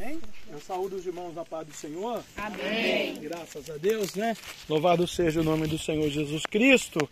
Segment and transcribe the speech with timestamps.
[0.00, 0.20] Amém?
[0.48, 2.22] Eu saúdo os irmãos na paz do Senhor.
[2.36, 3.18] Amém.
[3.20, 4.36] Graças a Deus, né?
[4.68, 7.08] Louvado seja o nome do Senhor Jesus Cristo.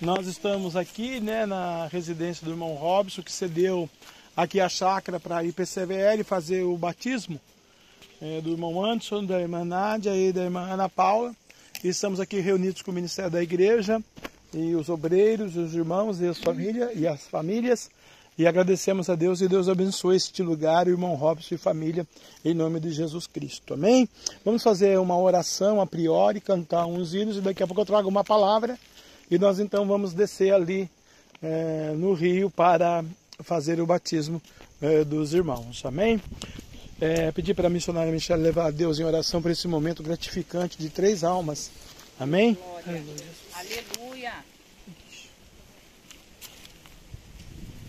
[0.00, 3.90] Nós estamos aqui, né, na residência do irmão Robson, que cedeu
[4.36, 7.40] aqui a chácara para ir PCVL fazer o batismo
[8.22, 11.34] é, do irmão Anderson, da irmã Nádia e da irmã Ana Paula.
[11.82, 14.00] E estamos aqui reunidos com o Ministério da Igreja
[14.54, 17.90] e os obreiros, os irmãos e as famílias e as famílias.
[18.38, 22.06] E agradecemos a Deus e Deus abençoe este lugar, o irmão Robson e família,
[22.44, 23.74] em nome de Jesus Cristo.
[23.74, 24.08] Amém?
[24.44, 28.08] Vamos fazer uma oração a priori, cantar uns hinos e daqui a pouco eu trago
[28.08, 28.78] uma palavra.
[29.28, 30.88] E nós então vamos descer ali
[31.42, 33.04] é, no rio para
[33.40, 34.40] fazer o batismo
[34.80, 35.84] é, dos irmãos.
[35.84, 36.22] Amém?
[37.00, 40.78] É, pedir para a missionária Michelle levar a Deus em oração para esse momento gratificante
[40.78, 41.72] de três almas.
[42.20, 42.54] Amém?
[42.54, 43.02] Glória.
[43.52, 44.07] Aleluia.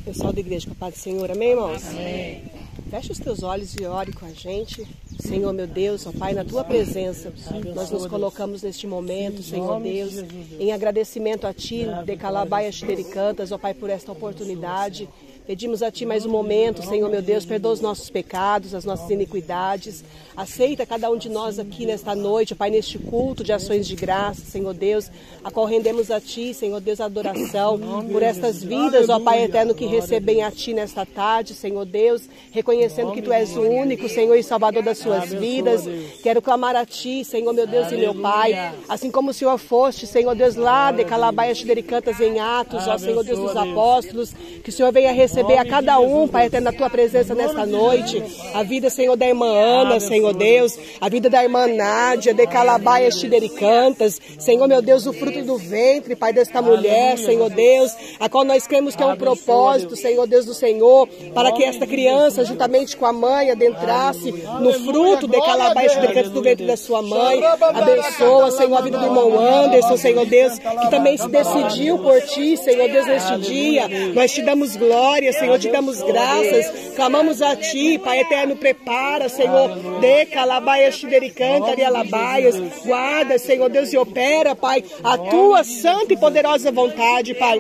[0.10, 1.88] Pessoal da igreja, com a paz do Senhor, amém, irmãos?
[1.88, 2.42] Amém.
[2.90, 4.84] Feche os teus olhos e ore com a gente.
[5.20, 7.32] Senhor, meu Deus, ó Pai, na tua presença,
[7.76, 10.16] nós nos colocamos neste momento, Senhor Deus,
[10.60, 12.72] em agradecimento a Ti, de Calabaia
[13.14, 15.08] Cantas, ó Pai, por esta oportunidade.
[15.50, 19.10] Pedimos a Ti mais um momento, Senhor meu Deus, perdoa os nossos pecados, as nossas
[19.10, 20.04] iniquidades.
[20.38, 24.42] Aceita cada um de nós aqui nesta noite, Pai, neste culto de ações de graça,
[24.46, 25.10] Senhor Deus,
[25.44, 27.80] a qual rendemos a Ti, Senhor Deus, a adoração
[28.12, 33.12] por estas vidas, ó Pai eterno, que recebem a Ti nesta tarde, Senhor Deus, reconhecendo
[33.12, 35.82] que Tu és o único, Senhor e Salvador das suas vidas.
[36.22, 38.54] Quero clamar a Ti, Senhor meu Deus e meu Pai,
[38.88, 41.56] assim como o Senhor foste, Senhor Deus, lá de Calabaia
[41.88, 44.32] Cantas em Atos, ó Senhor Deus dos apóstolos,
[44.64, 47.66] que o Senhor venha receber receber a cada um, Pai, até na tua presença nesta
[47.66, 48.22] noite.
[48.54, 50.78] A vida, Senhor, da irmã Ana, Senhor Deus.
[51.00, 53.10] A vida da irmã Nádia, de Calabaia
[53.58, 54.20] Cantas.
[54.38, 58.68] Senhor, meu Deus, o fruto do ventre, Pai, desta mulher, Senhor Deus, a qual nós
[58.68, 63.06] cremos que é um propósito, Senhor Deus do Senhor, para que esta criança, juntamente com
[63.06, 67.40] a mãe, adentrasse no fruto de Calabaia Cantas do ventre da sua mãe.
[67.44, 72.58] Abençoa, Senhor, a vida do irmão Anderson, Senhor Deus, que também se decidiu por ti,
[72.58, 73.88] Senhor Deus, neste dia.
[74.14, 79.70] Nós te damos glória Senhor, te damos graças, clamamos a Ti, Pai eterno, prepara, Senhor,
[80.00, 86.72] de calabaias, tidericanta, alabaias, guarda, Senhor Deus, e opera, Pai, a Tua santa e poderosa
[86.72, 87.60] vontade, Pai.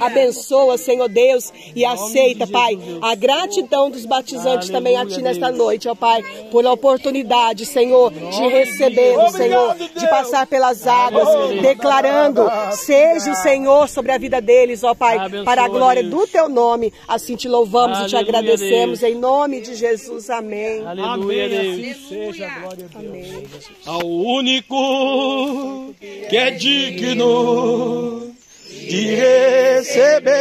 [0.00, 5.88] Abençoa, Senhor Deus, e aceita, Pai, a gratidão dos batizantes também a Ti nesta noite,
[5.88, 11.28] ó Pai, por a oportunidade, Senhor, de receber, Senhor, de passar pelas águas,
[11.60, 16.48] declarando, seja o Senhor sobre a vida deles, ó Pai, para a glória do Teu
[16.48, 16.92] nome nome.
[17.08, 19.00] Assim te louvamos Aleluia, e te agradecemos.
[19.00, 19.12] Deus.
[19.12, 20.28] Em nome de Jesus.
[20.30, 20.86] Amém.
[20.86, 21.48] Aleluia, Amém.
[21.48, 21.96] Deus.
[21.96, 23.10] Assim seja a glória a Deus.
[23.10, 23.46] Amém.
[23.86, 28.30] Ao único que é digno
[28.68, 30.40] de receber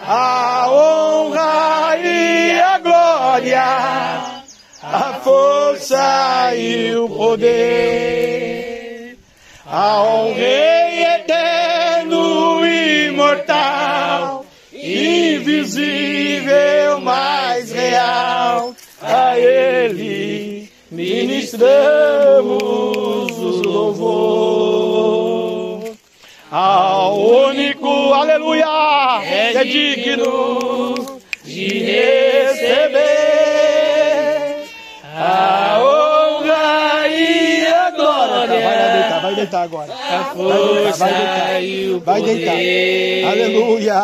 [0.00, 3.62] a honra e a glória,
[4.82, 7.58] a força e o poder,
[9.66, 10.77] ao Rei eterno e
[13.28, 15.78] imortal, invisível,
[17.00, 22.58] mais real, a Ele ministramos
[23.38, 25.18] o louvor.
[26.50, 28.64] Ao único, aleluia,
[29.22, 33.04] é, é digno de receber
[35.04, 35.67] a
[39.38, 39.92] deitar agora.
[39.92, 42.54] A força vai deitar, e o vai deitar.
[43.30, 43.94] Aleluia.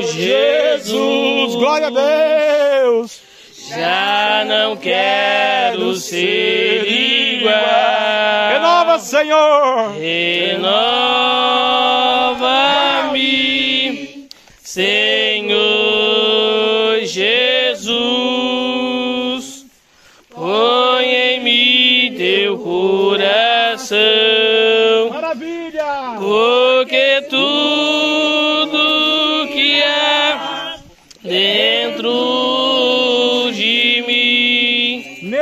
[0.02, 1.56] Jesus.
[1.56, 3.22] Glória a Deus.
[3.70, 7.54] Já não quero ser igual.
[8.52, 9.92] Renova, Senhor.
[9.98, 11.81] Renova-me,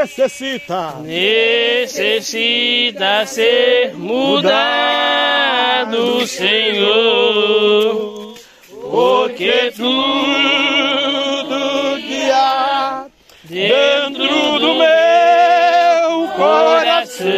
[0.10, 0.96] Necessita.
[1.04, 4.58] necessita ser mudado,
[6.26, 8.34] Senhor,
[8.90, 9.94] porque tudo
[12.02, 13.06] que há
[13.44, 17.30] dentro do meu coração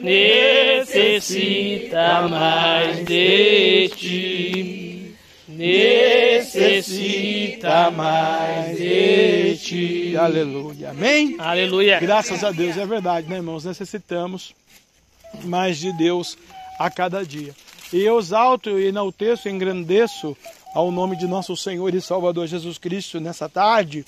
[0.00, 4.83] necessita mais de ti,
[5.56, 10.14] necessita mais de ti.
[10.16, 10.90] Aleluia.
[10.90, 11.36] Amém?
[11.38, 11.98] Aleluia.
[12.00, 13.64] Graças a Deus, é verdade, né, irmãos?
[13.64, 14.54] Necessitamos
[15.44, 16.36] mais de Deus
[16.78, 17.54] a cada dia.
[17.92, 20.36] E eu exalto, enalteço, engrandeço
[20.74, 24.04] ao nome de nosso Senhor e Salvador Jesus Cristo nessa tarde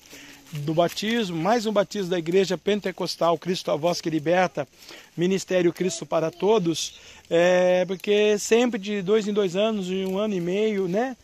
[0.52, 4.66] do batismo, mais um batismo da Igreja Pentecostal Cristo a Voz que Liberta,
[5.16, 10.34] Ministério Cristo para Todos, é, porque sempre de dois em dois anos, de um ano
[10.34, 11.16] e meio, né?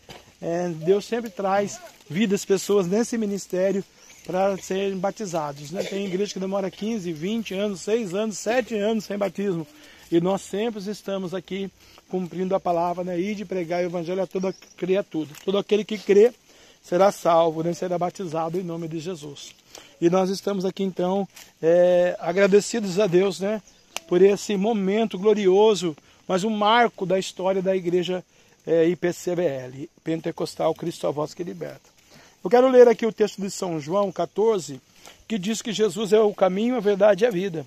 [0.42, 1.80] é, Deus sempre traz
[2.10, 3.84] vidas, pessoas nesse ministério
[4.26, 5.70] para serem batizados.
[5.70, 5.84] Né?
[5.84, 9.66] Tem igreja que demora 15, 20 anos, 6 anos, 7 anos sem batismo.
[10.10, 11.70] E nós sempre estamos aqui
[12.08, 13.18] cumprindo a palavra, né?
[13.18, 15.30] E de pregar o evangelho a toda criatura.
[15.42, 16.32] Todo aquele que crê
[16.82, 17.72] será salvo, né?
[17.72, 19.54] será batizado em nome de Jesus.
[20.00, 21.28] E nós estamos aqui então
[21.62, 23.62] é, agradecidos a Deus, né?
[24.08, 25.96] Por esse momento glorioso,
[26.26, 28.24] mas um marco da história da igreja
[28.66, 31.90] é, IPCBL, Pentecostal Cristo a Voz que Liberta.
[32.42, 34.80] Eu quero ler aqui o texto de São João 14,
[35.28, 37.64] que diz que Jesus é o caminho, a verdade e a vida.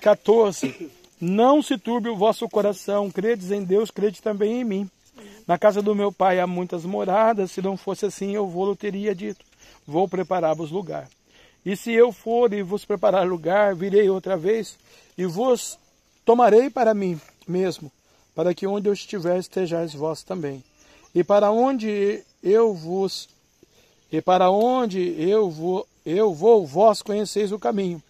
[0.00, 0.90] 14.
[1.20, 4.90] Não se turbe o vosso coração, credes em Deus, crede também em mim.
[5.46, 9.14] Na casa do meu pai há muitas moradas, se não fosse assim eu vou-lo teria
[9.14, 9.44] dito.
[9.86, 11.08] Vou preparar-vos lugar.
[11.64, 14.76] E se eu for e vos preparar lugar, virei outra vez
[15.16, 15.78] e vos
[16.24, 17.90] tomarei para mim mesmo,
[18.34, 20.62] para que onde eu estiver estejais vós também.
[21.14, 23.28] E para onde eu vos
[24.10, 28.02] e para onde eu vou, eu vou, vós conheceis o caminho.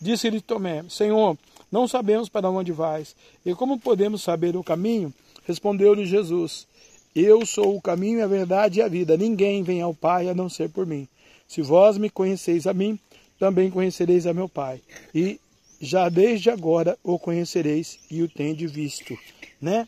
[0.00, 1.36] Disse-lhe Tomé: Senhor,
[1.70, 3.14] não sabemos para onde vais.
[3.44, 5.12] E como podemos saber o caminho?
[5.46, 6.66] Respondeu-lhe Jesus:
[7.14, 9.16] Eu sou o caminho, a verdade e a vida.
[9.16, 11.06] Ninguém vem ao Pai a não ser por mim.
[11.46, 12.98] Se vós me conheceis a mim,
[13.38, 14.80] também conhecereis a meu Pai.
[15.14, 15.38] E
[15.80, 19.18] já desde agora o conhecereis e o tende visto,
[19.60, 19.86] né?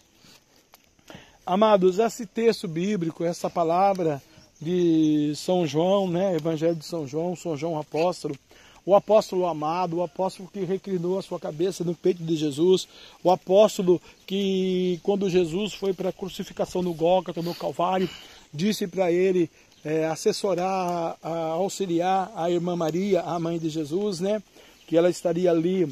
[1.47, 4.23] Amados, esse texto bíblico, essa palavra
[4.61, 6.35] de São João, né?
[6.35, 8.37] Evangelho de São João, São João apóstolo,
[8.87, 12.87] o apóstolo amado, o apóstolo que reclinou a sua cabeça no peito de Jesus,
[13.23, 18.09] o apóstolo que, quando Jesus foi para a crucificação no Gólgota, no Calvário,
[18.53, 19.51] disse para ele
[19.85, 24.43] é, assessorar, a, auxiliar a irmã Maria, a mãe de Jesus, né?
[24.87, 25.89] Que ela estaria ali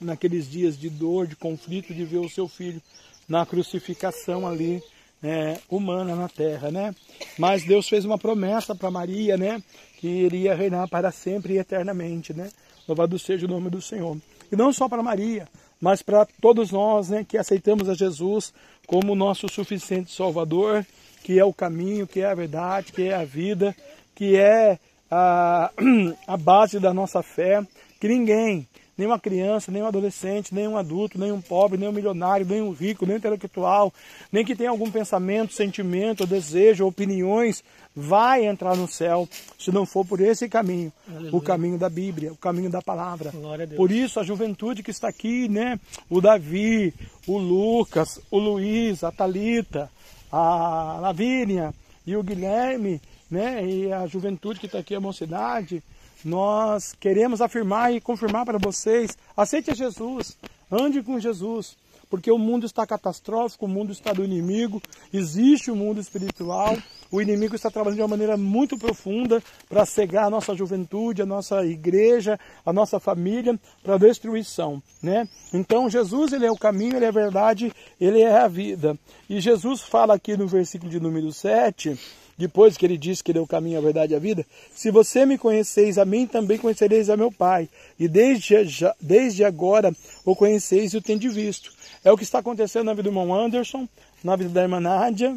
[0.00, 2.80] naqueles dias de dor, de conflito, de ver o seu filho
[3.28, 4.82] na crucificação ali
[5.22, 6.94] é, humana na terra, né?
[7.38, 9.62] Mas Deus fez uma promessa para Maria, né?
[9.96, 12.50] Que iria reinar para sempre e eternamente, né?
[12.86, 14.16] Louvado seja o nome do Senhor.
[14.50, 15.48] E não só para Maria,
[15.80, 17.24] mas para todos nós, né?
[17.26, 18.52] Que aceitamos a Jesus
[18.86, 20.86] como nosso suficiente Salvador,
[21.22, 23.74] que é o caminho, que é a verdade, que é a vida,
[24.14, 24.78] que é
[25.10, 25.70] a,
[26.26, 27.66] a base da nossa fé,
[28.00, 33.18] que ninguém nenhuma criança, nenhum adolescente, nenhum adulto, nenhum pobre, nenhum milionário, nenhum rico, nenhum
[33.18, 33.92] intelectual,
[34.32, 37.62] nem que tenha algum pensamento, sentimento, desejo, opiniões,
[37.94, 41.34] vai entrar no céu se não for por esse caminho, Aleluia.
[41.34, 43.32] o caminho da Bíblia, o caminho da palavra.
[43.76, 46.92] Por isso a juventude que está aqui, né, o Davi,
[47.26, 49.90] o Lucas, o Luiz, a Talita,
[50.30, 51.74] a Lavínia
[52.06, 53.00] e o Guilherme,
[53.30, 55.82] né, e a juventude que está aqui, a mocidade,
[56.24, 60.36] nós queremos afirmar e confirmar para vocês: aceite Jesus,
[60.70, 61.76] ande com Jesus,
[62.08, 64.80] porque o mundo está catastrófico, o mundo está do inimigo,
[65.12, 66.76] existe o um mundo espiritual,
[67.10, 71.26] o inimigo está trabalhando de uma maneira muito profunda para cegar a nossa juventude, a
[71.26, 75.28] nossa igreja, a nossa família para destruição, né?
[75.52, 78.98] Então Jesus ele é o caminho, ele é a verdade, ele é a vida.
[79.28, 81.98] E Jesus fala aqui no versículo de número 7,
[82.36, 84.90] depois que ele disse que ele é o caminho, a verdade e a vida, se
[84.90, 87.68] você me conheceis a mim, também conhecereis a meu Pai.
[87.98, 88.54] E desde,
[89.00, 91.72] desde agora o conheceis e o tendes visto.
[92.04, 93.88] É o que está acontecendo na vida do irmão Anderson,
[94.22, 95.36] na vida da irmã Nádia,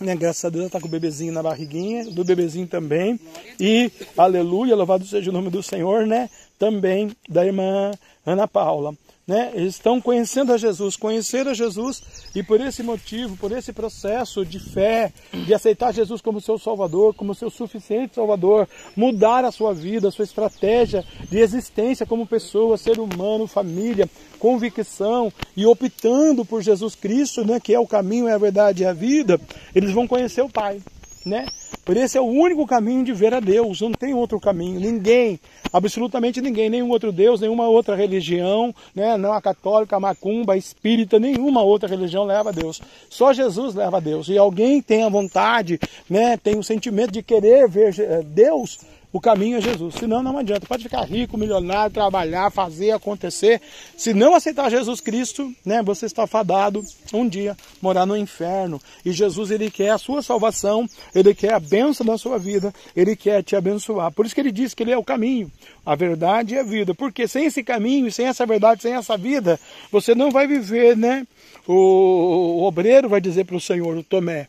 [0.00, 3.18] né, graças a Deus, está com o bebezinho na barriguinha, do bebezinho também.
[3.60, 6.28] E, aleluia, louvado seja o nome do Senhor, né?
[6.58, 7.92] Também da irmã
[8.26, 8.94] Ana Paula.
[9.26, 9.52] Né?
[9.54, 12.02] Eles estão conhecendo a Jesus, conhecer a Jesus
[12.34, 17.14] e por esse motivo, por esse processo de fé, de aceitar Jesus como seu Salvador,
[17.14, 22.76] como seu suficiente Salvador, mudar a sua vida, a sua estratégia de existência como pessoa,
[22.76, 27.58] ser humano, família, convicção e optando por Jesus Cristo, né?
[27.58, 29.40] Que é o caminho, é a verdade e a vida,
[29.74, 30.80] eles vão conhecer o Pai,
[31.24, 31.46] né?
[31.84, 34.80] Por esse é o único caminho de ver a Deus, não tem outro caminho.
[34.80, 35.38] Ninguém,
[35.72, 39.18] absolutamente ninguém, nenhum outro Deus, nenhuma outra religião, né?
[39.18, 42.80] não a católica, a macumba, a espírita, nenhuma outra religião leva a Deus.
[43.10, 44.28] Só Jesus leva a Deus.
[44.28, 45.78] E alguém tem a vontade,
[46.08, 46.38] né?
[46.38, 48.78] tem o sentimento de querer ver eh, Deus,
[49.14, 49.94] o caminho é Jesus.
[49.94, 50.66] Senão não adianta.
[50.66, 53.62] Pode ficar rico, milionário, trabalhar, fazer acontecer.
[53.96, 58.82] Se não aceitar Jesus Cristo, né, você está fadado um dia morar no inferno.
[59.04, 63.14] E Jesus ele quer a sua salvação, ele quer a bênção da sua vida, ele
[63.14, 64.10] quer te abençoar.
[64.10, 65.48] Por isso que ele diz que ele é o caminho,
[65.86, 66.92] a verdade e a vida.
[66.92, 69.60] Porque sem esse caminho, sem essa verdade, sem essa vida,
[69.92, 71.24] você não vai viver, né?
[71.68, 74.48] O, o obreiro vai dizer para o Senhor, o Tomé,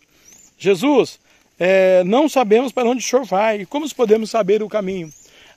[0.58, 1.20] Jesus,
[1.60, 3.66] é, não sabemos para onde o Senhor vai.
[3.66, 5.12] Como podemos saber o caminho?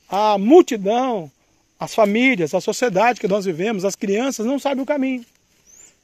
[0.08, 1.30] A multidão,
[1.78, 5.24] as famílias, a sociedade que nós vivemos, as crianças não sabem o caminho.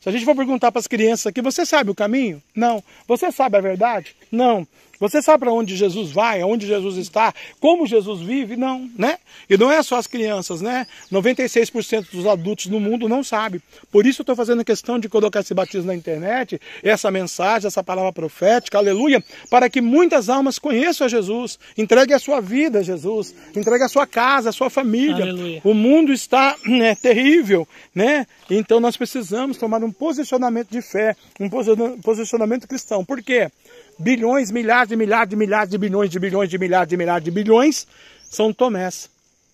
[0.00, 2.42] Se a gente for perguntar para as crianças aqui, você sabe o caminho?
[2.54, 2.84] Não.
[3.08, 4.14] Você sabe a verdade?
[4.30, 4.66] Não.
[5.04, 8.56] Você sabe para onde Jesus vai, aonde Jesus está, como Jesus vive?
[8.56, 9.18] Não, né?
[9.50, 10.86] E não é só as crianças, né?
[11.12, 13.60] 96% dos adultos no mundo não sabe.
[13.92, 17.84] Por isso eu estou fazendo questão de colocar esse batismo na internet, essa mensagem, essa
[17.84, 22.82] palavra profética, aleluia, para que muitas almas conheçam a Jesus, entregue a sua vida a
[22.82, 25.24] Jesus, entregue a sua casa, a sua família.
[25.24, 25.60] Aleluia.
[25.64, 28.26] O mundo está né, terrível, né?
[28.50, 31.50] Então nós precisamos tomar um posicionamento de fé, um
[32.00, 33.04] posicionamento cristão.
[33.04, 33.50] Por quê?
[33.98, 37.30] bilhões, milhares de milhares de milhares de bilhões de bilhões de milhares de milhares de
[37.30, 37.86] bilhões
[38.30, 39.10] são tomés.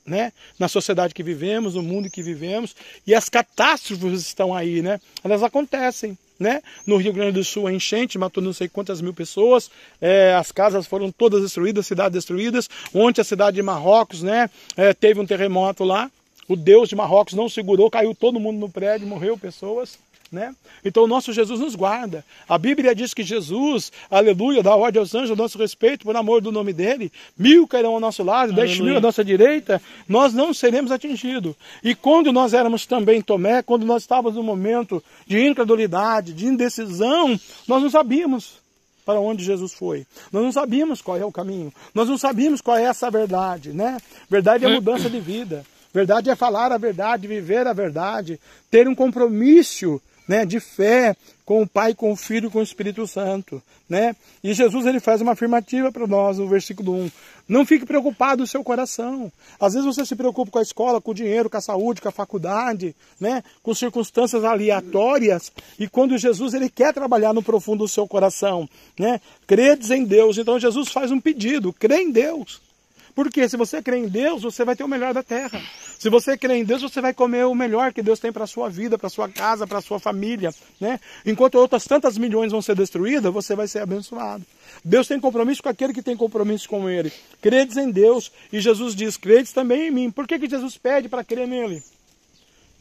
[0.07, 0.33] Né?
[0.59, 2.75] Na sociedade que vivemos, no mundo que vivemos,
[3.07, 4.99] e as catástrofes estão aí, né?
[5.23, 6.63] Elas acontecem, né?
[6.87, 9.71] No Rio Grande do Sul, a enchente matou não sei quantas mil pessoas,
[10.01, 12.69] é, as casas foram todas destruídas, cidades destruídas.
[12.95, 14.49] Ontem a cidade de Marrocos, né?
[14.77, 16.11] É, teve um terremoto lá.
[16.49, 19.97] O Deus de Marrocos não segurou, caiu todo mundo no prédio, morreu pessoas.
[20.31, 20.55] Né?
[20.85, 22.25] Então o nosso Jesus nos guarda.
[22.49, 26.41] A Bíblia diz que Jesus, aleluia, dá ordem aos anjos a nosso respeito, por amor
[26.41, 27.11] do nome dele.
[27.37, 28.67] Mil cairão ao nosso lado, aleluia.
[28.67, 31.57] dez mil à nossa direita, nós não seremos atingidos.
[31.83, 37.37] E quando nós éramos também Tomé, quando nós estávamos no momento de incredulidade, de indecisão,
[37.67, 38.61] nós não sabíamos
[39.05, 40.07] para onde Jesus foi.
[40.31, 41.73] Nós não sabíamos qual é o caminho.
[41.93, 43.99] Nós não sabíamos qual é essa verdade, né?
[44.29, 45.67] Verdade é mudança de vida.
[45.93, 48.39] Verdade é falar a verdade, viver a verdade,
[48.71, 53.05] ter um compromisso né, de fé com o Pai, com o Filho com o Espírito
[53.05, 53.61] Santo.
[53.89, 54.15] Né?
[54.45, 57.11] E Jesus ele faz uma afirmativa para nós no versículo 1.
[57.49, 59.33] Não fique preocupado no seu coração.
[59.59, 62.09] Às vezes você se preocupa com a escola, com o dinheiro, com a saúde, com
[62.09, 63.43] a faculdade, né?
[63.61, 65.51] com circunstâncias aleatórias.
[65.81, 69.21] E quando Jesus ele quer trabalhar no profundo do seu coração, né?
[69.49, 70.39] credes em Deus.
[70.39, 72.70] Então Jesus faz um pedido, crê em Deus.
[73.15, 75.61] Porque se você crê em Deus, você vai ter o melhor da terra.
[75.99, 78.47] Se você crê em Deus, você vai comer o melhor que Deus tem para a
[78.47, 80.55] sua vida, para a sua casa, para a sua família.
[80.81, 80.99] Né?
[81.27, 84.45] Enquanto outras tantas milhões vão ser destruídas, você vai ser abençoado.
[84.85, 87.13] Deus tem compromisso com aquele que tem compromisso com Ele.
[87.41, 88.33] Credes em Deus.
[88.53, 90.11] E Jesus diz, credes também em mim.
[90.11, 91.83] Por que, que Jesus pede para crer nele?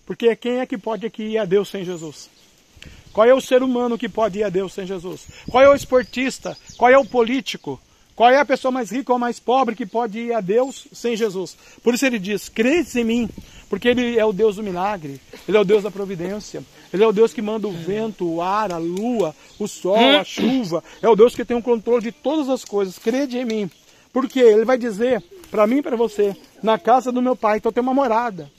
[0.06, 2.30] Porque quem é que pode aqui ir a Deus sem Jesus?
[3.12, 5.28] Qual é o ser humano que pode ir a Deus sem Jesus?
[5.50, 6.58] Qual é o esportista?
[6.78, 7.80] Qual é o político?
[8.20, 11.16] Qual é a pessoa mais rica ou mais pobre que pode ir a Deus sem
[11.16, 11.56] Jesus?
[11.82, 13.30] Por isso ele diz: credes em mim,
[13.70, 16.62] porque ele é o Deus do milagre, ele é o Deus da providência,
[16.92, 20.26] ele é o Deus que manda o vento, o ar, a lua, o sol, a
[20.26, 23.00] chuva, é o Deus que tem o controle de todas as coisas.
[23.00, 23.72] Crede em mim,
[24.12, 27.72] porque ele vai dizer para mim e para você: na casa do meu pai, então
[27.72, 28.52] tem uma morada.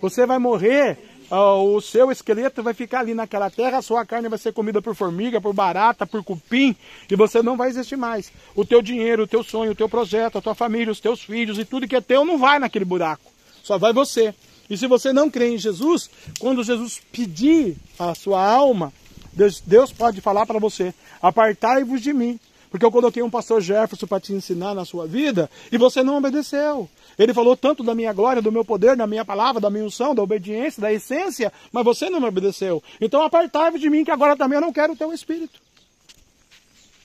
[0.00, 0.98] Você vai morrer
[1.36, 4.94] o seu esqueleto vai ficar ali naquela terra, a sua carne vai ser comida por
[4.94, 6.76] formiga, por barata, por cupim,
[7.10, 8.30] e você não vai existir mais.
[8.54, 11.58] O teu dinheiro, o teu sonho, o teu projeto, a tua família, os teus filhos
[11.58, 13.32] e tudo que é teu não vai naquele buraco.
[13.62, 14.34] Só vai você.
[14.68, 18.92] E se você não crê em Jesus, quando Jesus pedir a sua alma,
[19.32, 22.38] Deus, Deus pode falar para você: apartai-vos de mim,
[22.70, 26.16] porque eu coloquei um pastor Jefferson para te ensinar na sua vida e você não
[26.16, 26.88] obedeceu.
[27.18, 30.14] Ele falou tanto da minha glória, do meu poder, da minha palavra, da minha unção,
[30.14, 32.82] da obediência, da essência, mas você não me obedeceu.
[33.00, 35.60] Então apartai-vos de mim, que agora também eu não quero o teu espírito.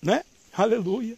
[0.01, 0.23] Né?
[0.59, 1.15] Aleluia.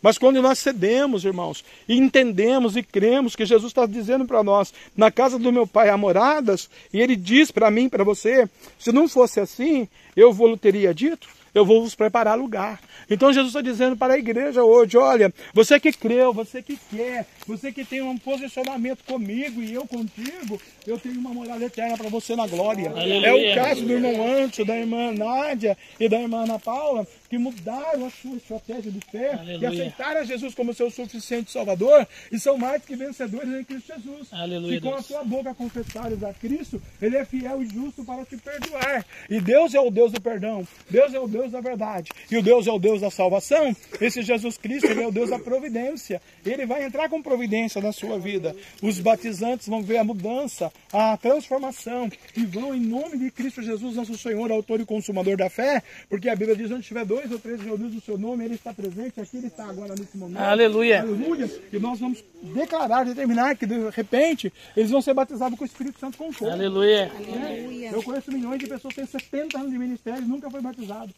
[0.00, 4.72] Mas quando nós cedemos, irmãos, e entendemos e cremos que Jesus está dizendo para nós,
[4.96, 8.48] na casa do meu pai há moradas, e ele diz para mim, para você,
[8.78, 12.80] se não fosse assim, eu vou teria dito, eu vou vos preparar lugar.
[13.10, 17.26] Então Jesus está dizendo para a igreja hoje: olha, você que creu, você que quer,
[17.46, 22.08] você que tem um posicionamento comigo e eu contigo, eu tenho uma morada eterna para
[22.08, 22.90] você na glória.
[22.90, 23.26] Aleluia.
[23.26, 27.38] É o caso do irmão Ancho, da irmã Nádia e da irmã Ana Paula, que
[27.38, 29.58] mudaram a sua estratégia de fé Aleluia.
[29.58, 34.28] e aceitaram Jesus como seu suficiente Salvador e são mais que vencedores em Cristo Jesus.
[34.32, 38.36] Aleluia, com a sua boca confessares a Cristo, Ele é fiel e justo para te
[38.36, 39.04] perdoar.
[39.30, 42.42] E Deus é o Deus do perdão, Deus é o Deus da verdade e o
[42.42, 43.74] Deus é o Deus da salvação.
[44.00, 46.20] Esse Jesus Cristo é o Deus da providência.
[46.44, 48.54] Ele vai entrar com providência na sua vida.
[48.82, 53.96] Os batizantes vão ver a mudança, a transformação e vão, em nome de Cristo Jesus,
[53.96, 57.38] nosso Senhor, autor e consumador da fé, porque a Bíblia diz: onde tiver dois ou
[57.38, 59.18] três reunidos no seu nome, Ele está presente.
[59.18, 60.40] Aqui Ele está agora nesse momento.
[60.40, 61.00] Aleluia.
[61.00, 61.50] Aleluia.
[61.72, 65.98] E nós vamos declarar, determinar que de repente eles vão ser batizados com o Espírito
[65.98, 66.50] Santo com fogo.
[66.50, 67.10] Aleluia.
[67.16, 67.90] Aleluia.
[67.92, 71.14] Eu conheço milhões de pessoas que têm 70 anos de ministério e nunca foi batizado.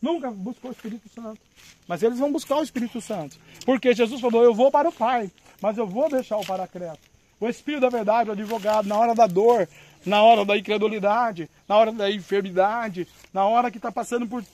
[0.00, 1.40] Nunca buscou o Espírito Santo.
[1.88, 3.38] Mas eles vão buscar o Espírito Santo.
[3.64, 7.00] Porque Jesus falou: Eu vou para o Pai, mas eu vou deixar o Paracleto.
[7.40, 9.68] O Espírito da Verdade, o advogado, na hora da dor,
[10.04, 14.44] na hora da incredulidade, na hora da enfermidade, na hora que está passando por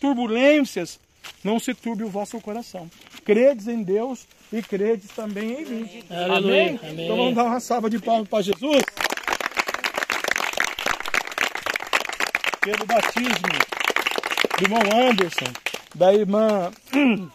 [0.00, 0.98] turbulências,
[1.42, 2.90] não se turbe o vosso coração.
[3.24, 6.04] Credes em Deus e credes também em mim.
[6.10, 6.78] Amém?
[6.82, 7.04] Amém?
[7.04, 8.82] Então vamos dar uma salva de palmas para Jesus.
[12.60, 13.78] Pelo batismo
[14.58, 15.52] do irmão Anderson,
[15.94, 16.72] da irmã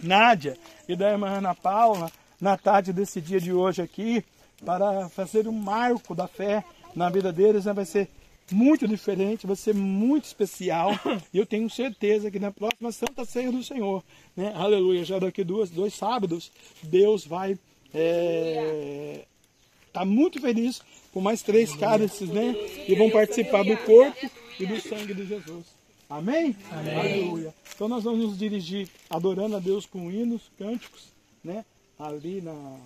[0.00, 0.56] Nádia
[0.88, 4.24] e da irmã Ana Paula, na tarde desse dia de hoje aqui,
[4.64, 6.64] para fazer um marco da fé
[6.94, 7.72] na vida deles, né?
[7.72, 8.08] vai ser
[8.52, 10.92] muito diferente, vai ser muito especial.
[11.34, 14.04] E eu tenho certeza que na próxima Santa Ceia do Senhor,
[14.36, 14.52] né?
[14.54, 16.52] aleluia, já daqui duas, dois sábados,
[16.84, 17.60] Deus vai estar
[17.94, 19.24] é,
[19.92, 22.54] tá muito feliz com mais três cálices, né?
[22.86, 24.30] E vão participar do corpo
[24.60, 25.77] e do sangue de Jesus.
[26.08, 26.56] Amém?
[26.70, 26.98] Amém?
[26.98, 27.54] Aleluia.
[27.74, 31.08] Então nós vamos nos dirigir adorando a Deus com hinos, cânticos,
[31.44, 31.64] né?
[31.98, 32.78] Ali na,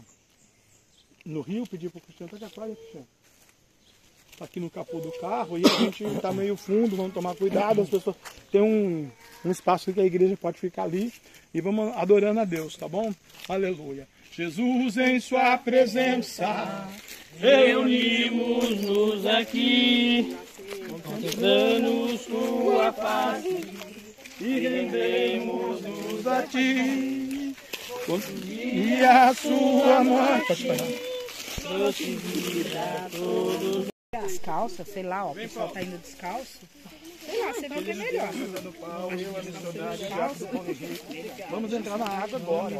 [1.24, 3.06] no rio, pedir para o Cristiano, tá aqui fora, Cristiano.
[4.38, 7.82] Tá aqui no capô do carro e a gente está meio fundo, vamos tomar cuidado,
[7.82, 8.16] as pessoas.
[8.50, 9.08] Tem um,
[9.44, 11.12] um espaço que a igreja pode ficar ali
[11.54, 13.14] e vamos adorando a Deus, tá bom?
[13.48, 14.08] Aleluia.
[14.32, 16.88] Jesus em sua presença,
[17.38, 20.36] reunimos-nos aqui
[21.22, 23.60] contemplando sua face
[24.40, 27.54] e rendemos-nos a ti.
[28.44, 30.66] E a sua morte
[31.60, 33.86] trouxe vida todos.
[34.12, 36.60] Descalça, sei lá, ó, o pessoal tá indo descalço.
[37.24, 38.30] Sei lá, você melhor.
[41.50, 42.76] Vamos entrar na água agora.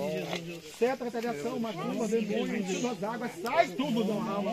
[0.79, 4.53] Seta, retaliação, macumba, demônio, suas águas, sai tudo da alma.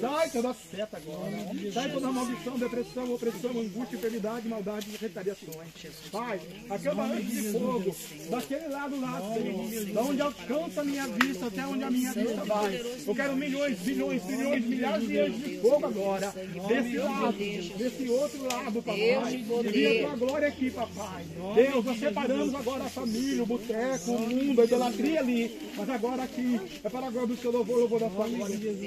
[0.00, 1.72] Sai toda seta agora.
[1.72, 5.68] Sai toda maldição, depressão, opressão, angústia, enfermidade, maldade e retaliações.
[6.10, 7.96] Pai, aquele barranco de fogo,
[8.30, 12.44] daquele lado lá, Senhor, da onde alcança a minha vista, até onde a minha vista
[12.44, 12.80] vai.
[13.06, 16.34] Eu quero milhões, bilhões, trilhões, milhares de anjos de fogo agora.
[16.68, 21.24] Desse lado, desse outro lado, Pai Envia a tua glória aqui, papai.
[21.54, 25.72] Deus, nós separamos agora a família, o boteco, o mundo, a idolatria ali.
[25.76, 28.34] Mas agora aqui é para a glória do seu louvor, louvor da glória.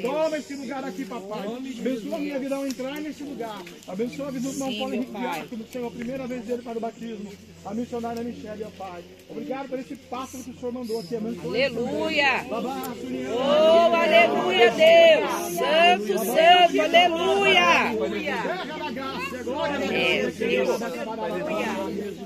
[0.01, 1.47] Toma esse lugar aqui, papai.
[1.47, 3.63] Abençoa a minha vida ao entrar nesse lugar.
[3.87, 6.81] Abençoa a vida do irmão Paulo Henrique Diácono, Senhor, a primeira vez dele para o
[6.81, 7.31] batismo.
[7.65, 9.03] A missionária Michelle, ó Pai.
[9.29, 11.15] Obrigado por esse pássaro que o Senhor mandou aqui.
[11.15, 12.45] Aleluia.
[12.49, 15.31] Oh, aleluia, Deus.
[15.57, 17.91] Santo, santo, aleluia.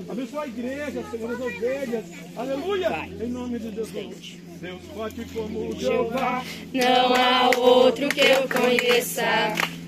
[0.09, 2.05] Abençoa a igreja, Senhor, as ovelhas.
[2.35, 3.09] Aleluia.
[3.21, 4.37] Em nome de Jesus.
[4.61, 6.43] Deus forte como Jeová.
[6.71, 9.23] Não há outro que eu conheça.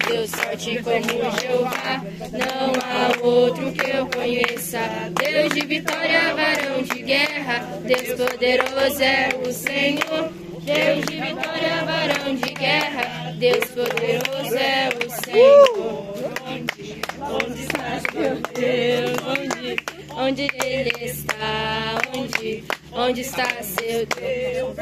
[0.08, 1.08] Deus forte como
[1.40, 2.02] Jeová.
[2.32, 2.74] Não
[3.22, 4.80] outro que eu conheça.
[5.20, 7.60] Deus de vitória, varão de guerra.
[7.84, 10.32] Deus poderoso é o Senhor.
[10.62, 13.32] Deus de vitória, varão de guerra.
[13.38, 16.14] Deus poderoso é o Senhor.
[16.48, 19.18] Onde, onde está meu Deus?
[19.28, 19.76] Onde,
[20.16, 21.98] onde Ele está?
[22.18, 24.76] Onde, onde está seu Deus?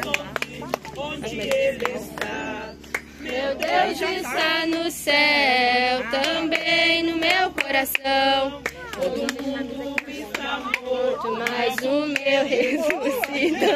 [0.96, 2.71] Onde Ele está?
[3.22, 8.60] Meu Deus está no céu, também no meu coração.
[8.92, 13.66] Todo mundo está morto, mas o meu ressuscita.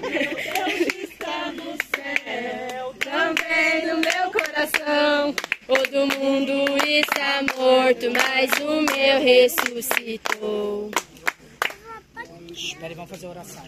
[0.00, 5.34] Deus está no céu, também no meu coração.
[5.66, 10.90] Todo mundo está morto, mas o meu ressuscitou.
[12.52, 13.64] Espera, vamos fazer oração.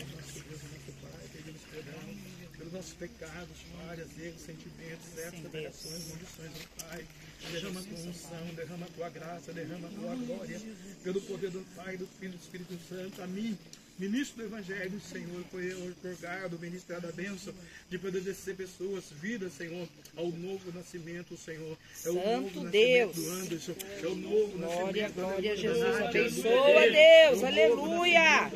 [2.75, 7.07] nossos pecados, falhas, erros, sentimentos, certas aberrações, maldições, ó Pai.
[7.53, 10.61] Derrama a tua unção, derrama a tua graça, derrama a tua glória,
[11.03, 13.23] pelo poder do Pai, do Filho e do Espírito Santo.
[13.23, 13.57] A mim,
[13.99, 17.55] ministro do Evangelho, Senhor, foi otorgado, ministrado a bênção
[17.89, 21.77] de poder descer pessoas, vidas, Senhor, ao novo nascimento, Senhor.
[22.05, 23.17] É o Santo novo Deus.
[23.17, 26.03] nascimento do Anderson, é o novo Glória, nascimento glória a Jesus.
[26.03, 27.45] Abençoa, Deus.
[27.45, 28.51] Aleluia.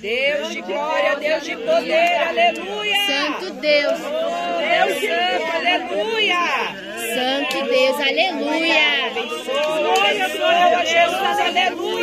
[0.00, 2.16] Deus de glória, Deus de poder.
[2.26, 2.96] Aleluia.
[3.06, 5.56] Santo Deus, Deus santo.
[5.56, 6.86] Aleluia.
[7.14, 9.10] Santo Deus, aleluia.
[9.44, 11.38] Glória, glória a Jesus.
[11.40, 11.95] Aleluia.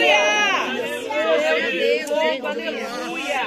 [2.41, 3.41] Deus, Aleluia.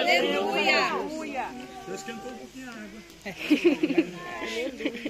[0.00, 1.46] Aleluia.
[1.86, 3.00] Deus esquentou um pouquinho a água.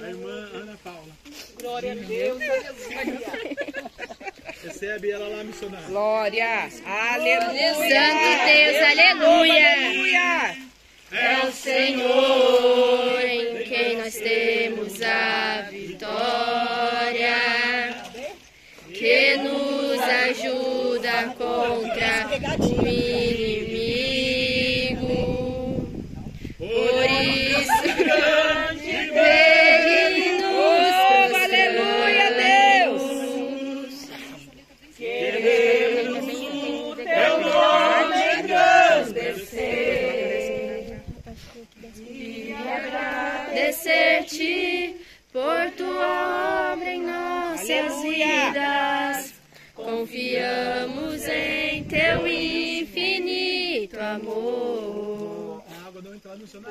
[0.05, 1.13] a irmã Ana Paula.
[1.59, 2.39] Glória a Deus.
[4.63, 5.87] Recebe ela lá, missionária.
[5.87, 6.69] Glória.
[6.85, 7.73] Aleluia.
[7.73, 9.75] Santo Deus, aleluia.
[9.75, 10.57] Aleluia.
[11.11, 16.94] É o Senhor em quem nós temos a vitória,
[21.23, 22.84] contra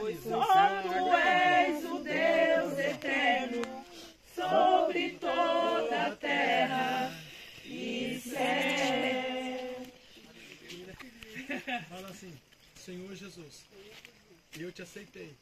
[0.05, 0.23] nariz.
[0.23, 3.63] Só tu és o Deus eterno
[4.35, 7.13] sobre toda a terra
[7.65, 9.87] e céu.
[11.89, 12.39] Fala assim,
[12.77, 13.65] Senhor Jesus,
[14.59, 15.35] eu te aceitei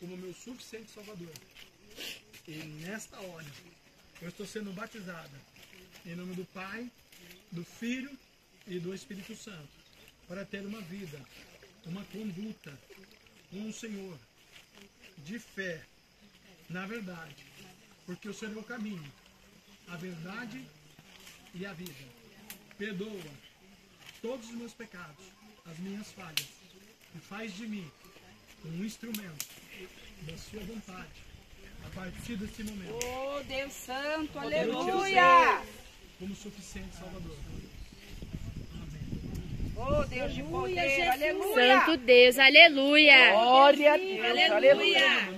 [0.00, 1.32] como meu suficiente Salvador.
[2.46, 2.52] E
[2.84, 3.46] nesta hora,
[4.20, 5.40] eu estou sendo batizada
[6.06, 6.90] em nome do Pai,
[7.50, 8.10] do Filho
[8.66, 9.68] e do Espírito Santo,
[10.28, 11.20] para ter uma vida,
[11.86, 12.78] uma conduta,
[13.54, 14.18] um Senhor
[15.18, 15.80] de fé,
[16.68, 17.44] na verdade,
[18.06, 19.12] porque o Senhor é o caminho,
[19.88, 20.64] a verdade
[21.54, 22.04] e a vida.
[22.76, 23.22] Perdoa
[24.20, 25.24] todos os meus pecados,
[25.66, 26.48] as minhas falhas,
[27.14, 27.90] e faz de mim
[28.64, 29.46] um instrumento
[30.22, 31.22] da sua vontade,
[31.86, 35.62] a partir desse momento, Oh, Deus Santo, aleluia.
[36.18, 37.36] como suficiente Salvador.
[39.76, 41.78] Oh, Deus de poder, aleluia.
[41.80, 43.32] Santo Deus, aleluia.
[43.32, 45.28] Glória a Deus, aleluia.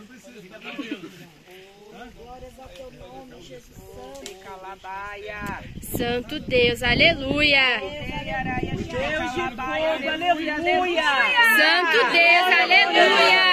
[4.44, 5.62] Calabaia.
[5.82, 7.80] Santo Deus, aleluia.
[7.80, 10.08] Deus de fogo,
[10.54, 11.10] aleluia.
[11.56, 13.46] Santo Deus, aleluia.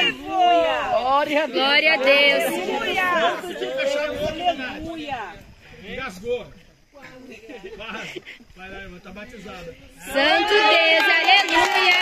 [0.00, 1.46] Aleluia.
[1.46, 2.44] Glória a Deus.
[4.68, 5.34] Aleluia.
[5.84, 6.59] Engasgou.
[8.60, 9.74] Vai, vai lá, irmã, tá batizada.
[10.04, 11.96] Santo Deus, aleluia.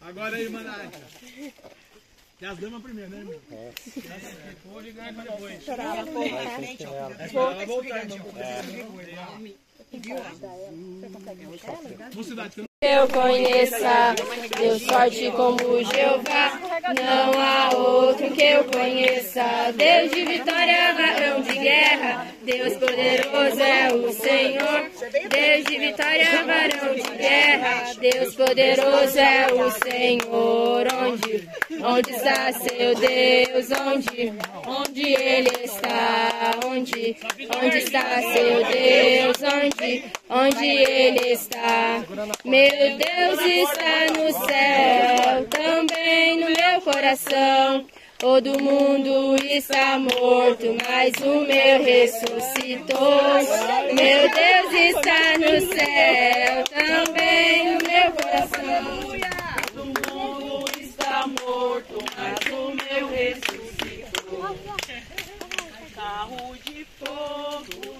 [0.00, 1.02] Agora aí, irmã Nádia.
[2.40, 3.40] E as damas primeiro, né, irmão?
[4.72, 5.58] Hoje ganha para depois.
[5.58, 6.04] Esperar ela
[7.66, 8.18] voltar, irmão.
[12.54, 14.14] Que eu Eu conheça,
[14.56, 16.60] Deus forte como Jeová,
[16.94, 19.42] não há outro que eu conheça.
[19.74, 24.90] Deus de vitória, varão de guerra, Deus poderoso é o Senhor.
[25.28, 30.86] Deus de vitória, varão de guerra, Deus poderoso é o Senhor.
[31.02, 31.48] Onde,
[31.82, 33.70] onde está seu Deus?
[33.72, 34.32] Onde,
[34.66, 36.60] onde Ele está?
[36.64, 37.16] Onde,
[37.60, 39.36] onde está seu Deus?
[39.42, 42.04] Onde, onde Ele está?
[42.44, 47.86] Meu Deus está no céu, também no meu coração.
[48.18, 53.34] Todo mundo está morto, mas o meu ressuscitou.
[53.94, 59.18] Meu Deus está no céu, também no meu coração.
[59.76, 64.56] O mundo está morto, mas o meu ressuscitou.
[65.94, 67.98] Carro de fogo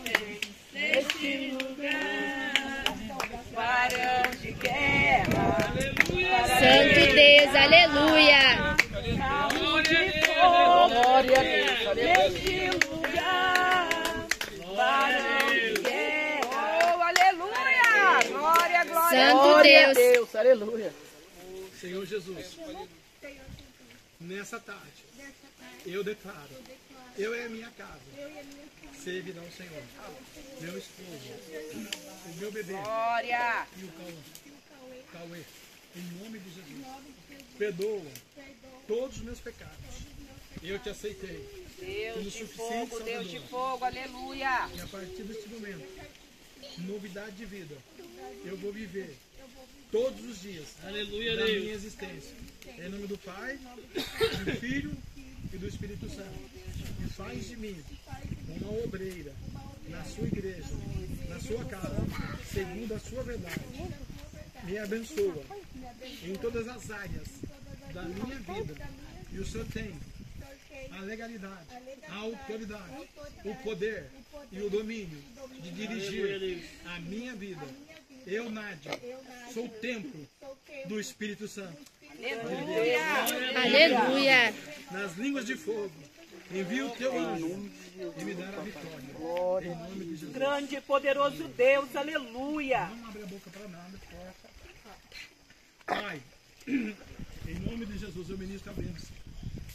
[0.73, 1.68] neste lugar.
[3.79, 5.73] Varão de guerra.
[6.59, 8.77] Santo Deus, aleluia.
[10.27, 10.88] Fogo.
[10.88, 11.95] Glória a Deus.
[11.95, 13.88] Neste lugar.
[14.75, 16.97] Varão de guerra.
[16.97, 18.29] Oh, aleluia.
[18.29, 19.31] Glória, glória.
[19.31, 20.29] Santo Deus.
[21.81, 22.59] Senhor Jesus.
[24.21, 25.05] nessa tarde,
[25.87, 26.49] eu declaro,
[27.19, 28.01] eu e a minha casa,
[29.03, 29.83] servirão ao Senhor.
[30.61, 31.89] Meu esposo,
[32.27, 33.67] o meu bebê Glória.
[33.77, 34.13] e o Cauã.
[35.13, 35.43] Cauê,
[35.97, 36.87] em nome de Jesus,
[37.59, 38.13] perdoa
[38.87, 39.75] todos os meus pecados.
[40.63, 41.67] Eu te aceitei.
[41.81, 44.69] Deus de fogo, Deus de fogo, aleluia.
[44.75, 45.87] E a partir deste momento,
[46.79, 47.77] novidade de vida,
[48.45, 49.17] eu vou viver
[49.91, 51.63] todos os dias Aleluia, da Deus.
[51.63, 52.35] minha existência.
[52.79, 54.97] Em nome do Pai, do Filho
[55.53, 56.39] e do Espírito Santo.
[57.05, 57.77] E faz de mim
[58.61, 59.33] uma obreira
[59.89, 60.69] na sua igreja,
[61.29, 61.97] na sua casa,
[62.53, 63.61] segundo a sua verdade.
[64.65, 65.45] Me abençoa
[66.23, 67.29] em todas as áreas
[67.93, 68.75] da minha vida.
[69.33, 69.95] E o Senhor tem
[70.91, 71.67] a legalidade,
[72.09, 73.09] a autoridade,
[73.45, 74.11] o poder
[74.51, 75.23] e o domínio
[75.63, 77.67] de dirigir a minha vida.
[78.27, 78.93] Eu, Nádia,
[79.55, 80.29] sou o templo
[80.87, 81.79] do Espírito Santo.
[83.57, 84.55] Aleluia.
[84.91, 85.93] Nas línguas de fogo,
[86.51, 87.71] envia o teu anjo
[88.19, 89.69] e me dará a vitória.
[89.69, 90.33] Em nome de Jesus.
[90.33, 92.87] Grande e poderoso Deus, aleluia.
[92.87, 93.99] Não abre a boca para nada.
[95.87, 96.21] Pai,
[96.67, 99.17] em nome de Jesus, eu ministro a bênção.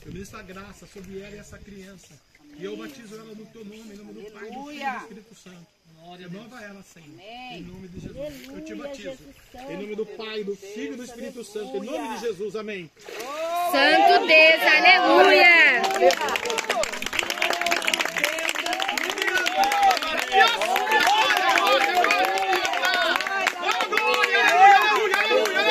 [0.05, 2.13] Eu ministro a graça sobre ela e essa criança.
[2.57, 4.97] E eu batizo ela no teu nome, em nome do Pai, do Filho e do
[4.97, 5.72] Espírito Santo.
[6.11, 7.19] Renova ela, Senhor.
[7.19, 8.47] Em nome de Jesus.
[8.49, 9.17] Eu te batizo.
[9.69, 11.77] Em nome do Pai, do Filho e do Espírito Santo.
[11.77, 12.55] Em nome de Jesus.
[12.57, 12.91] Amém.
[13.71, 15.81] Santo Deus, aleluia.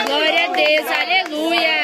[0.07, 1.83] Glória a Deus, aleluia.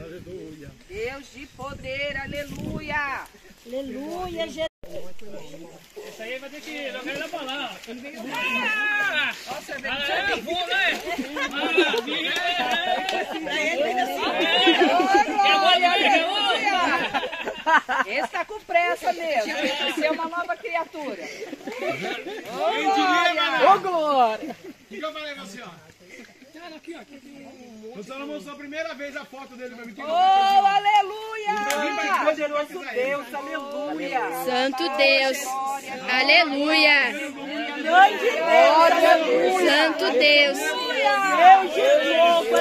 [0.00, 0.70] Aleluia.
[0.88, 2.59] Deus de poder, aleluia.
[3.70, 4.68] Aleluia, Jesus.
[6.08, 6.70] Isso aí vai ter que.
[6.72, 7.70] Ir lá pra lá.
[8.34, 9.32] Ah!
[9.46, 11.00] Nossa, é é, vou, né?
[18.06, 19.52] Esse tá com pressa mesmo.
[19.52, 21.22] Vai ser uma nova criatura.
[23.72, 24.56] Ô, glória.
[24.90, 25.90] O que eu falei pra senhora?
[27.96, 29.94] A senhora mostrou a primeira vez a foto dele pra mim.
[29.96, 31.29] Oh, aleluia.
[32.24, 34.20] Poderoso Deus, aleluia.
[34.44, 35.38] Santo Deus,
[36.10, 37.12] aleluia.
[37.82, 40.58] Grande Deus, Santo Deus,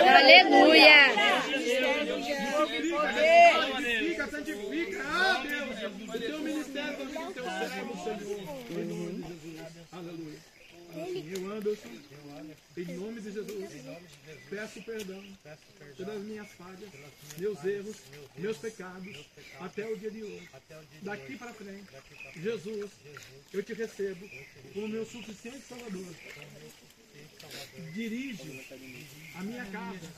[0.08, 1.00] aleluia.
[3.70, 5.04] Santifica, santifica.
[5.06, 5.70] Ah, Deus.
[6.08, 6.98] O teu ministério
[7.34, 8.18] teu servo, Senhor.
[9.28, 9.60] Jesus.
[9.92, 10.40] Aleluia.
[10.92, 12.19] Assim, eu
[12.82, 13.70] em nome de Jesus,
[14.50, 15.24] peço perdão
[15.98, 16.90] pelas minhas falhas,
[17.38, 17.98] meus erros,
[18.38, 19.26] meus pecados,
[19.60, 20.50] até o dia de hoje.
[21.02, 21.88] Daqui para frente,
[22.38, 22.92] Jesus,
[23.54, 24.30] eu te recebo
[24.74, 26.16] como meu suficiente Salvador.
[27.94, 28.66] Dirige
[29.36, 30.10] a minha casa,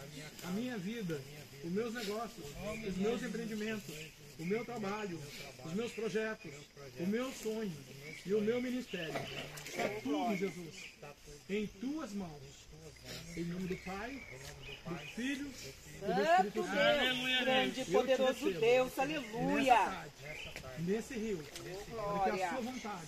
[0.43, 1.19] a minha vida,
[1.63, 2.45] os meus negócios,
[2.87, 3.93] os meus empreendimentos,
[4.41, 5.19] o meu trabalho,
[5.63, 6.51] os meus projetos,
[6.99, 7.71] o meu sonho
[8.25, 9.13] e o meu ministério.
[9.67, 10.75] Está tudo, Jesus,
[11.49, 12.61] em tuas mãos.
[13.35, 14.21] Em nome do Pai,
[14.87, 17.43] do Filho e do Espírito Santo.
[17.43, 18.51] Grande e poderoso.
[18.51, 19.75] Deus, Nessa aleluia.
[19.75, 20.11] tarde,
[20.79, 21.43] nesse rio,
[22.23, 23.07] para que a sua vontade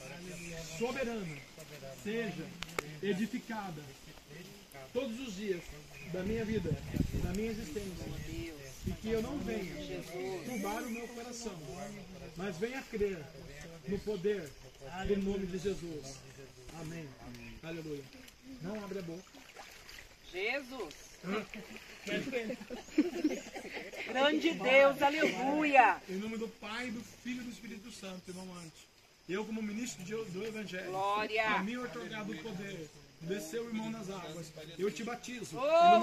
[0.77, 1.37] soberana
[2.03, 2.45] seja
[3.01, 3.81] edificada
[4.91, 5.61] todos os dias
[6.11, 6.69] da minha vida,
[7.23, 8.05] da minha existência.
[8.85, 9.73] E que eu não venha
[10.45, 11.57] turbar o meu coração,
[12.35, 13.23] mas venha crer
[13.87, 14.49] no poder
[15.07, 16.19] do nome de Jesus.
[16.81, 17.07] Amém.
[17.63, 18.03] Aleluia.
[18.61, 19.23] Não abre a boca.
[20.31, 20.95] Jesus.
[24.07, 26.01] Grande Deus, aleluia.
[26.09, 28.83] Em nome do Pai, do Filho e do Espírito Santo, irmão antes.
[29.29, 31.47] Eu, como ministro do Evangelho, Glória.
[31.47, 32.89] a mim otorgado o poder,
[33.23, 34.51] desceu o irmão nas águas.
[34.77, 35.57] Eu te batizo.
[35.57, 36.01] Oh,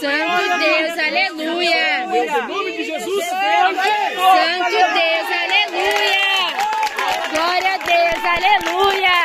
[0.00, 2.04] Santo Deus, aleluia.
[2.04, 3.24] Em nome de Jesus.
[3.26, 3.82] Santo
[4.94, 6.26] Deus, aleluia.
[7.30, 9.16] Glória a Deus, aleluia.